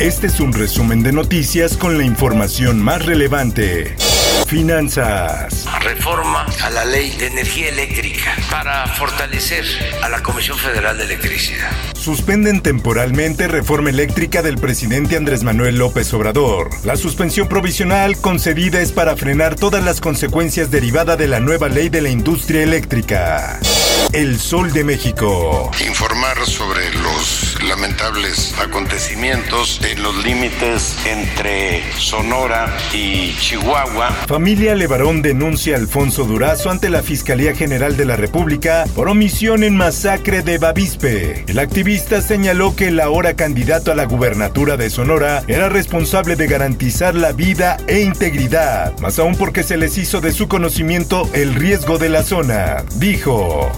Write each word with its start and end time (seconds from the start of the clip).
Este 0.00 0.26
es 0.26 0.40
un 0.40 0.52
resumen 0.52 1.04
de 1.04 1.12
noticias 1.12 1.76
con 1.76 1.96
la 1.96 2.04
información 2.04 2.82
más 2.82 3.06
relevante. 3.06 3.94
Finanzas. 4.48 5.66
Reforma 5.82 6.44
a 6.62 6.70
la 6.70 6.84
ley 6.84 7.12
de 7.16 7.28
energía 7.28 7.68
eléctrica 7.68 8.34
para 8.50 8.88
fortalecer 8.88 9.64
a 10.02 10.08
la 10.08 10.20
Comisión 10.20 10.58
Federal 10.58 10.98
de 10.98 11.04
Electricidad. 11.04 11.70
Suspenden 11.94 12.60
temporalmente 12.60 13.46
reforma 13.46 13.90
eléctrica 13.90 14.42
del 14.42 14.58
presidente 14.58 15.16
Andrés 15.16 15.44
Manuel 15.44 15.76
López 15.76 16.12
Obrador. 16.12 16.70
La 16.84 16.96
suspensión 16.96 17.48
provisional 17.48 18.16
concedida 18.16 18.80
es 18.80 18.90
para 18.90 19.16
frenar 19.16 19.54
todas 19.54 19.84
las 19.84 20.00
consecuencias 20.00 20.72
derivadas 20.72 21.16
de 21.18 21.28
la 21.28 21.38
nueva 21.38 21.68
ley 21.68 21.88
de 21.88 22.00
la 22.00 22.10
industria 22.10 22.64
eléctrica. 22.64 23.60
El 24.12 24.38
Sol 24.38 24.72
de 24.72 24.84
México. 24.84 25.70
Informar 25.86 26.36
sobre 26.46 26.92
los 26.94 27.53
lamentables 27.68 28.54
acontecimientos 28.58 29.80
en 29.84 30.02
los 30.02 30.24
límites 30.24 30.96
entre 31.06 31.82
Sonora 31.98 32.76
y 32.92 33.34
Chihuahua. 33.36 34.10
Familia 34.26 34.74
Levarón 34.74 35.22
denuncia 35.22 35.74
a 35.74 35.78
Alfonso 35.78 36.24
Durazo 36.24 36.70
ante 36.70 36.90
la 36.90 37.02
Fiscalía 37.02 37.54
General 37.54 37.96
de 37.96 38.04
la 38.04 38.16
República 38.16 38.84
por 38.94 39.08
omisión 39.08 39.64
en 39.64 39.76
masacre 39.76 40.42
de 40.42 40.58
Bavispe. 40.58 41.44
El 41.46 41.58
activista 41.58 42.20
señaló 42.20 42.76
que 42.76 42.88
el 42.88 43.00
ahora 43.00 43.34
candidato 43.34 43.92
a 43.92 43.94
la 43.94 44.04
gubernatura 44.04 44.76
de 44.76 44.90
Sonora 44.90 45.42
era 45.46 45.68
responsable 45.68 46.36
de 46.36 46.46
garantizar 46.46 47.14
la 47.14 47.32
vida 47.32 47.76
e 47.86 48.00
integridad, 48.00 48.98
más 48.98 49.18
aún 49.18 49.36
porque 49.36 49.62
se 49.62 49.76
les 49.76 49.98
hizo 49.98 50.20
de 50.20 50.32
su 50.32 50.48
conocimiento 50.48 51.28
el 51.32 51.54
riesgo 51.54 51.98
de 51.98 52.08
la 52.08 52.22
zona. 52.22 52.84
Dijo. 52.96 53.70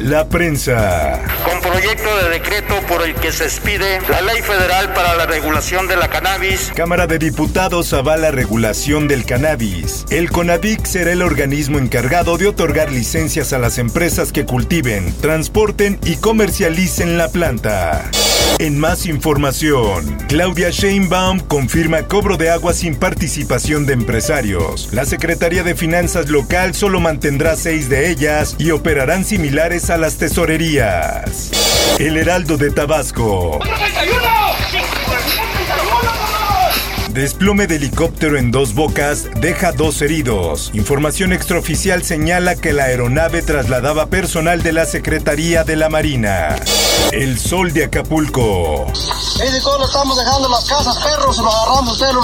La 0.00 0.28
prensa. 0.28 1.20
Con 1.44 1.60
proyecto 1.60 2.08
de 2.18 2.30
decreto 2.30 2.74
por 2.88 3.02
el 3.02 3.14
que 3.14 3.32
se 3.32 3.44
expide 3.44 4.00
la 4.08 4.20
Ley 4.20 4.42
Federal 4.42 4.92
para 4.94 5.16
la 5.16 5.26
Regulación 5.26 5.88
de 5.88 5.96
la 5.96 6.08
Cannabis. 6.08 6.72
Cámara 6.74 7.06
de 7.06 7.18
Diputados 7.18 7.92
avala 7.92 8.30
regulación 8.30 9.08
del 9.08 9.24
cannabis. 9.24 10.04
El 10.10 10.30
CONADIC 10.30 10.84
será 10.86 11.12
el 11.12 11.22
organismo 11.22 11.78
encargado 11.78 12.38
de 12.38 12.46
otorgar 12.46 12.92
licencias 12.92 13.52
a 13.52 13.58
las 13.58 13.78
empresas 13.78 14.32
que 14.32 14.46
cultiven, 14.46 15.12
transporten 15.20 15.98
y 16.04 16.16
comercialicen 16.16 17.18
la 17.18 17.28
planta. 17.28 18.08
En 18.58 18.78
más 18.78 19.06
información, 19.06 20.18
Claudia 20.28 20.70
Sheinbaum 20.70 21.38
confirma 21.40 22.02
cobro 22.08 22.36
de 22.36 22.50
agua 22.50 22.72
sin 22.72 22.96
participación 22.96 23.86
de 23.86 23.92
empresarios. 23.92 24.88
La 24.92 25.04
Secretaría 25.04 25.62
de 25.62 25.76
Finanzas 25.76 26.28
local 26.28 26.74
solo 26.74 26.98
mantendrá 26.98 27.54
seis 27.54 27.88
de 27.88 28.10
ellas 28.10 28.56
y 28.58 28.72
operarán 28.72 29.24
similares 29.24 29.90
a 29.90 29.96
las 29.96 30.16
tesorerías. 30.16 31.52
El 31.98 32.16
Heraldo 32.16 32.56
de 32.56 32.70
Tabasco. 32.70 33.60
Desplome 37.12 37.66
de 37.66 37.76
helicóptero 37.76 38.38
en 38.38 38.50
dos 38.50 38.74
bocas 38.74 39.28
deja 39.40 39.72
dos 39.72 40.02
heridos. 40.02 40.70
Información 40.72 41.32
extraoficial 41.32 42.04
señala 42.04 42.54
que 42.54 42.72
la 42.72 42.84
aeronave 42.84 43.42
trasladaba 43.42 44.06
personal 44.06 44.62
de 44.62 44.72
la 44.72 44.84
Secretaría 44.84 45.64
de 45.64 45.76
la 45.76 45.88
Marina. 45.88 46.56
El 47.12 47.38
sol 47.38 47.72
de 47.72 47.84
Acapulco. 47.84 48.86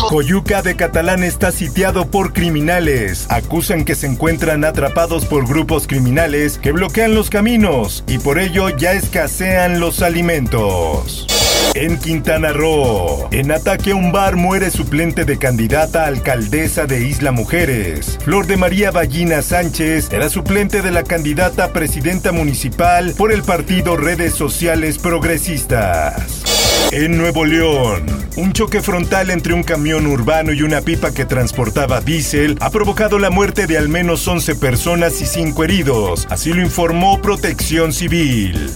Coyuca 0.08 0.62
de 0.62 0.76
Catalán 0.76 1.22
está 1.22 1.52
sitiado 1.52 2.06
por 2.06 2.32
criminales. 2.32 3.26
Acusan 3.28 3.84
que 3.84 3.94
se 3.94 4.06
encuentran 4.06 4.64
atrapados 4.64 5.24
por 5.24 5.46
grupos 5.46 5.86
criminales 5.86 6.58
que 6.58 6.72
bloquean 6.72 7.14
los 7.14 7.30
caminos 7.30 8.04
y 8.06 8.18
por 8.18 8.38
ello 8.38 8.68
ya 8.68 8.92
escasean 8.92 9.80
los 9.80 10.02
alimentos. 10.02 11.26
En 11.74 11.98
Quintana 11.98 12.52
Roo, 12.52 13.28
en 13.32 13.50
ataque 13.50 13.90
a 13.90 13.94
un 13.96 14.12
bar 14.12 14.36
muere 14.36 14.70
suplente 14.70 15.24
de 15.24 15.38
candidata 15.38 16.04
a 16.04 16.06
alcaldesa 16.06 16.86
de 16.86 17.04
Isla 17.04 17.32
Mujeres. 17.32 18.16
Flor 18.22 18.46
de 18.46 18.56
María 18.56 18.92
Ballina 18.92 19.42
Sánchez 19.42 20.12
era 20.12 20.28
suplente 20.28 20.82
de 20.82 20.92
la 20.92 21.02
candidata 21.02 21.64
a 21.64 21.72
presidenta 21.72 22.30
municipal 22.30 23.12
por 23.18 23.32
el 23.32 23.42
partido 23.42 23.96
Redes 23.96 24.34
Sociales 24.34 24.98
Progresistas. 24.98 26.44
En 26.92 27.18
Nuevo 27.18 27.44
León, 27.44 28.06
un 28.36 28.52
choque 28.52 28.80
frontal 28.80 29.30
entre 29.30 29.52
un 29.52 29.64
camión 29.64 30.06
urbano 30.06 30.52
y 30.52 30.62
una 30.62 30.80
pipa 30.80 31.12
que 31.12 31.24
transportaba 31.24 32.00
diésel 32.00 32.56
ha 32.60 32.70
provocado 32.70 33.18
la 33.18 33.30
muerte 33.30 33.66
de 33.66 33.78
al 33.78 33.88
menos 33.88 34.28
11 34.28 34.54
personas 34.54 35.20
y 35.20 35.26
5 35.26 35.64
heridos, 35.64 36.28
así 36.30 36.52
lo 36.52 36.62
informó 36.62 37.20
Protección 37.20 37.92
Civil. 37.92 38.70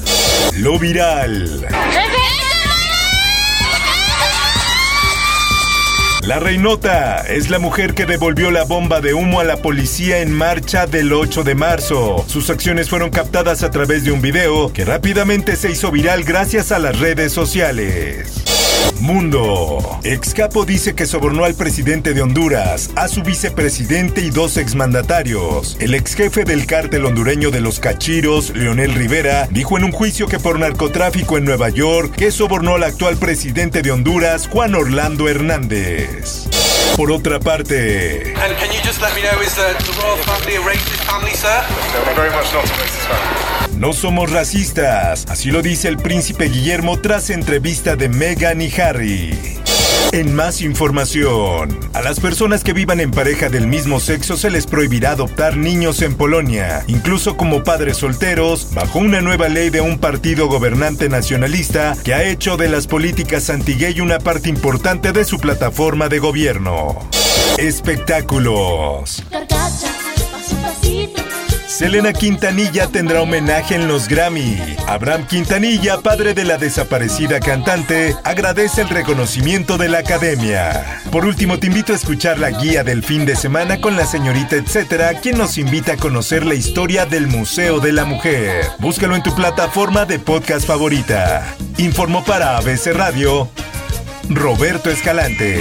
Lo 0.57 0.81
viral. 0.81 1.69
La 6.29 6.39
Reinota 6.39 7.21
es 7.27 7.49
la 7.49 7.59
mujer 7.59 7.95
que 7.95 8.05
devolvió 8.05 8.51
la 8.51 8.65
bomba 8.65 9.01
de 9.01 9.15
humo 9.15 9.41
a 9.41 9.45
la 9.45 9.57
policía 9.57 10.19
en 10.19 10.31
marcha 10.31 10.87
del 10.87 11.15
8 11.15 11.43
de 11.43 11.55
marzo. 11.55 12.23
Sus 12.29 12.51
acciones 12.51 12.91
fueron 12.91 13.09
captadas 13.09 13.63
a 13.63 13.71
través 13.71 14.05
de 14.05 14.13
un 14.13 14.21
video 14.21 14.71
que 14.71 14.85
rápidamente 14.85 15.57
se 15.57 15.71
hizo 15.71 15.91
viral 15.91 16.25
gracias 16.25 16.71
a 16.71 16.79
las 16.81 16.99
redes 16.99 17.33
sociales. 17.33 18.38
Mundo. 19.09 19.99
Excapo 20.05 20.67
dice 20.67 20.95
que 20.95 21.07
sobornó 21.07 21.45
al 21.45 21.55
presidente 21.55 22.13
de 22.13 22.21
Honduras, 22.21 22.91
a 22.95 23.09
su 23.09 23.23
vicepresidente 23.23 24.21
y 24.21 24.29
dos 24.29 24.59
exmandatarios. 24.59 25.79
El 25.81 25.95
ex 25.95 26.15
jefe 26.15 26.45
del 26.45 26.67
cártel 26.67 27.07
hondureño 27.07 27.51
de 27.51 27.61
los 27.61 27.81
Cachiros, 27.81 28.51
Leonel 28.51 28.95
Rivera, 28.95 29.49
dijo 29.51 29.79
en 29.79 29.85
un 29.85 29.93
juicio 29.93 30.29
que 30.29 30.39
por 30.39 30.59
narcotráfico 30.59 31.39
en 31.39 31.47
Nueva 31.47 31.71
York 31.71 32.17
que 32.17 32.31
sobornó 32.31 32.75
al 32.75 32.83
actual 32.83 33.17
presidente 33.17 33.81
de 33.81 33.93
Honduras, 33.93 34.47
Juan 34.47 34.75
Orlando 34.75 35.27
Hernández. 35.27 36.47
Por 36.95 37.11
otra 37.11 37.41
parte, 37.41 38.35
no 38.35 38.41
somos 43.93 44.31
racistas, 44.31 45.25
así 45.29 45.51
lo 45.51 45.63
dice 45.63 45.89
el 45.89 45.99
príncipe 45.99 46.47
Guillermo 46.47 47.01
tras 47.01 47.31
entrevista 47.31 47.97
de 47.97 48.09
Meghan 48.09 48.61
y 48.61 48.73
Harry. 48.81 49.39
En 50.13 50.35
más 50.35 50.63
información, 50.63 51.79
a 51.93 52.03
las 52.03 52.19
personas 52.19 52.65
que 52.65 52.73
vivan 52.73 52.99
en 52.99 53.11
pareja 53.11 53.49
del 53.49 53.67
mismo 53.67 54.01
sexo 54.01 54.37
se 54.37 54.51
les 54.51 54.67
prohibirá 54.67 55.13
adoptar 55.13 55.57
niños 55.57 56.03
en 56.03 56.15
Polonia, 56.15 56.83
incluso 56.89 57.37
como 57.37 57.63
padres 57.63 57.99
solteros, 57.99 58.75
bajo 58.75 58.99
una 58.99 59.21
nueva 59.21 59.49
ley 59.49 59.71
de 59.71 59.81
un 59.81 59.99
partido 59.99 60.49
gobernante 60.49 61.09
nacionalista 61.09 61.97
que 62.05 62.15
ha 62.15 62.25
hecho 62.25 62.57
de 62.57 62.69
las 62.69 62.87
políticas 62.87 63.49
anti-gay 63.49 64.01
una 64.01 64.19
parte 64.19 64.49
importante 64.49 65.13
de 65.13 65.25
su 65.25 65.39
plataforma 65.39 66.09
de 66.09 66.19
gobierno. 66.19 66.99
Espectáculos. 67.59 69.23
Selena 71.79 72.13
Quintanilla 72.13 72.89
tendrá 72.89 73.23
homenaje 73.23 73.77
en 73.77 73.87
los 73.87 74.09
Grammy. 74.09 74.59
Abraham 74.89 75.29
Quintanilla, 75.29 76.01
padre 76.01 76.35
de 76.35 76.43
la 76.43 76.59
desaparecida 76.59 77.39
cantante, 77.39 78.17
agradece 78.25 78.81
el 78.81 78.89
reconocimiento 78.89 79.79
de 79.79 79.89
la 79.89 79.99
academia. 79.99 81.01
Por 81.13 81.25
último, 81.25 81.61
te 81.61 81.69
invito 81.69 81.93
a 81.93 81.97
escuchar 81.97 82.41
la 82.41 82.51
guía 82.51 82.83
del 82.83 83.05
fin 83.05 83.25
de 83.25 83.37
semana 83.37 83.81
con 83.81 83.97
la 83.97 84.07
señorita 84.07 84.57
etcétera, 84.57 85.21
quien 85.21 85.39
nos 85.39 85.57
invita 85.57 85.93
a 85.93 85.97
conocer 85.97 86.45
la 86.45 86.55
historia 86.57 87.07
del 87.07 87.29
Museo 87.29 87.79
de 87.79 87.93
la 87.93 88.05
Mujer. 88.05 88.67
Búscalo 88.81 89.15
en 89.15 89.23
tu 89.23 89.33
plataforma 89.37 90.05
de 90.05 90.19
podcast 90.19 90.67
favorita. 90.67 91.55
Informó 91.77 92.25
para 92.25 92.57
ABC 92.57 92.89
Radio 92.93 93.49
Roberto 94.29 94.91
Escalante. 94.91 95.61